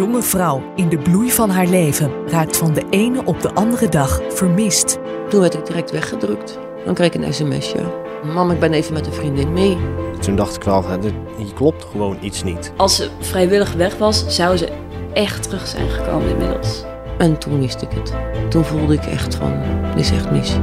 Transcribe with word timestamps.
jonge 0.00 0.22
vrouw 0.22 0.62
in 0.76 0.88
de 0.88 0.98
bloei 0.98 1.30
van 1.30 1.50
haar 1.50 1.66
leven 1.66 2.10
raakt 2.26 2.56
van 2.56 2.74
de 2.74 2.84
ene 2.90 3.24
op 3.24 3.40
de 3.40 3.54
andere 3.54 3.88
dag 3.88 4.20
vermist. 4.28 4.98
Toen 5.28 5.40
werd 5.40 5.54
ik 5.54 5.66
direct 5.66 5.90
weggedrukt. 5.90 6.58
Dan 6.84 6.94
kreeg 6.94 7.14
ik 7.14 7.22
een 7.22 7.34
sms'je. 7.34 7.92
Mam, 8.34 8.50
ik 8.50 8.60
ben 8.60 8.72
even 8.72 8.92
met 8.92 9.06
een 9.06 9.12
vriendin 9.12 9.52
mee. 9.52 9.76
Toen 10.20 10.36
dacht 10.36 10.56
ik 10.56 10.62
wel, 10.62 10.84
hier 11.36 11.54
klopt 11.54 11.84
gewoon 11.84 12.18
iets 12.20 12.42
niet. 12.42 12.72
Als 12.76 12.96
ze 12.96 13.10
vrijwillig 13.20 13.72
weg 13.72 13.96
was, 13.96 14.36
zou 14.36 14.56
ze 14.56 14.68
echt 15.12 15.42
terug 15.42 15.66
zijn 15.66 15.88
gekomen 15.88 16.28
inmiddels. 16.28 16.84
En 17.18 17.38
toen 17.38 17.60
wist 17.60 17.82
ik 17.82 17.90
het. 17.92 18.12
Toen 18.50 18.64
voelde 18.64 18.94
ik 18.94 19.04
echt 19.04 19.34
van, 19.34 19.62
dit 19.94 20.04
is 20.04 20.10
echt 20.10 20.30
mis. 20.30 20.58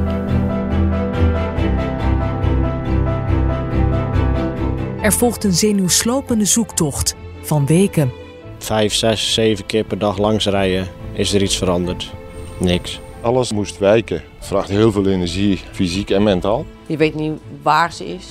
Er 5.01 5.13
volgt 5.13 5.43
een 5.43 5.53
zenuwslopende 5.53 6.45
zoektocht 6.45 7.15
van 7.41 7.65
weken. 7.65 8.25
Vijf, 8.57 8.93
zes, 8.93 9.33
zeven 9.33 9.65
keer 9.65 9.83
per 9.83 9.97
dag 9.97 10.17
langs 10.17 10.45
rijden. 10.45 10.87
Is 11.13 11.33
er 11.33 11.41
iets 11.41 11.57
veranderd? 11.57 12.13
Niks. 12.57 12.99
Alles 13.21 13.51
moest 13.51 13.77
wijken. 13.77 14.23
Het 14.37 14.47
vraagt 14.47 14.69
heel 14.69 14.91
veel 14.91 15.05
energie, 15.05 15.59
fysiek 15.71 16.09
en 16.09 16.23
mentaal. 16.23 16.65
Je 16.85 16.97
weet 16.97 17.15
niet 17.15 17.39
waar 17.61 17.93
ze 17.93 18.05
is, 18.05 18.27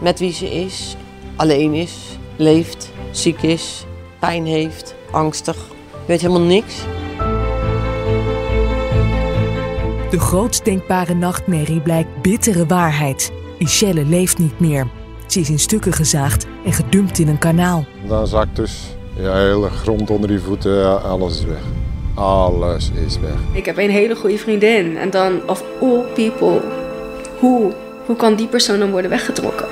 met 0.00 0.18
wie 0.18 0.32
ze 0.32 0.50
is, 0.50 0.96
alleen 1.36 1.74
is, 1.74 1.96
leeft, 2.36 2.90
ziek 3.10 3.42
is, 3.42 3.84
pijn 4.18 4.46
heeft, 4.46 4.94
angstig. 5.10 5.56
Je 5.90 6.06
weet 6.06 6.20
helemaal 6.20 6.46
niks. 6.46 6.74
De 10.10 10.18
grootst 10.18 10.64
denkbare 10.64 11.14
nachtmerrie 11.14 11.80
blijkt 11.80 12.22
bittere 12.22 12.66
waarheid. 12.66 13.32
Michelle 13.58 14.04
leeft 14.04 14.38
niet 14.38 14.60
meer. 14.60 14.86
Ze 15.26 15.40
is 15.40 15.50
in 15.50 15.58
stukken 15.58 15.92
gezaagd 15.92 16.46
en 16.64 16.72
gedumpt 16.72 17.18
in 17.18 17.28
een 17.28 17.38
kanaal. 17.38 17.84
Dan 18.06 18.26
zakt 18.26 18.56
dus 18.56 18.96
je 19.16 19.30
hele 19.30 19.68
grond 19.68 20.10
onder 20.10 20.32
je 20.32 20.38
voeten, 20.38 21.02
alles 21.02 21.38
is 21.38 21.44
weg. 21.44 21.62
Alles 22.14 22.90
is 23.06 23.18
weg. 23.18 23.36
Ik 23.52 23.64
heb 23.64 23.78
een 23.78 23.90
hele 23.90 24.16
goede 24.16 24.38
vriendin. 24.38 24.96
En 24.96 25.10
dan, 25.10 25.40
of 25.48 25.64
all 25.80 26.02
people, 26.14 26.60
hoe, 27.38 27.72
hoe 28.06 28.16
kan 28.16 28.34
die 28.34 28.46
persoon 28.46 28.78
dan 28.78 28.90
worden 28.90 29.10
weggetrokken? 29.10 29.66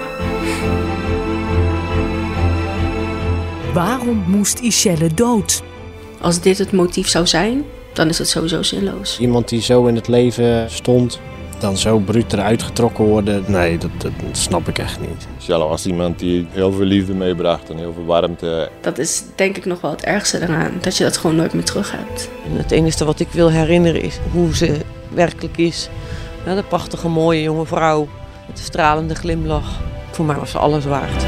Waarom 3.73 4.25
moest 4.27 4.63
Michelle 4.63 5.15
dood? 5.15 5.63
Als 6.21 6.41
dit 6.41 6.59
het 6.59 6.73
motief 6.73 7.09
zou 7.09 7.27
zijn, 7.27 7.65
dan 7.93 8.09
is 8.09 8.19
het 8.19 8.29
sowieso 8.29 8.63
zinloos. 8.63 9.19
Iemand 9.21 9.49
die 9.49 9.61
zo 9.61 9.87
in 9.87 9.95
het 9.95 10.09
leven 10.09 10.71
stond, 10.71 11.21
dan 11.61 11.77
zo 11.77 11.99
bruut 11.99 12.33
eruit 12.33 12.63
getrokken 12.63 13.05
worden. 13.05 13.45
Nee, 13.47 13.79
dat, 13.79 13.91
dat 14.01 14.13
snap 14.33 14.69
ik 14.69 14.79
echt 14.79 15.01
niet. 15.01 15.27
Michelle 15.35 15.65
was 15.65 15.87
iemand 15.87 16.19
die 16.19 16.47
heel 16.51 16.73
veel 16.73 16.85
liefde 16.85 17.15
meebracht 17.15 17.71
en 17.71 17.77
heel 17.77 17.93
veel 17.93 18.05
warmte. 18.05 18.71
Dat 18.81 18.99
is 18.99 19.23
denk 19.35 19.57
ik 19.57 19.65
nog 19.65 19.81
wel 19.81 19.91
het 19.91 20.03
ergste 20.03 20.43
eraan. 20.43 20.73
Dat 20.81 20.97
je 20.97 21.05
dat 21.05 21.17
gewoon 21.17 21.37
nooit 21.37 21.53
meer 21.53 21.65
terug 21.65 21.93
hebt. 21.93 22.31
En 22.45 22.57
het 22.57 22.71
enige 22.71 23.05
wat 23.05 23.21
ik 23.21 23.29
wil 23.31 23.51
herinneren 23.51 24.03
is 24.03 24.19
hoe 24.33 24.57
ze 24.57 24.77
werkelijk 25.15 25.57
is. 25.57 25.89
Ja, 26.45 26.55
de 26.55 26.63
prachtige, 26.63 27.09
mooie 27.09 27.43
jonge 27.43 27.67
vrouw 27.67 28.09
met 28.47 28.57
de 28.57 28.63
stralende 28.63 29.15
glimlach. 29.15 29.81
Voor 30.11 30.25
mij 30.25 30.37
was 30.37 30.51
ze 30.51 30.59
alles 30.59 30.85
waard. 30.85 31.27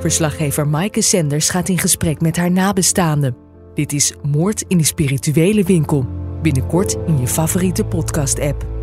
Verslaggever 0.00 0.68
Maaike 0.68 1.02
Senders 1.02 1.48
gaat 1.48 1.68
in 1.68 1.78
gesprek 1.78 2.20
met 2.20 2.36
haar 2.36 2.50
nabestaanden. 2.50 3.36
Dit 3.74 3.92
is 3.92 4.14
Moord 4.22 4.64
in 4.68 4.78
de 4.78 4.84
spirituele 4.84 5.62
winkel. 5.62 6.25
Binnenkort 6.46 6.96
in 7.06 7.18
je 7.18 7.26
favoriete 7.26 7.84
podcast-app. 7.84 8.75